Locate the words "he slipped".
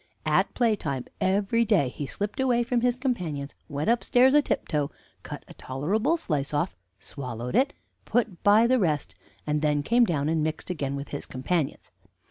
1.89-2.39